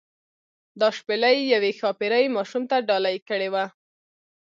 [0.79, 3.65] دا شپیلۍ یوې ښاپیرۍ ماشوم ته ډالۍ کړې وه.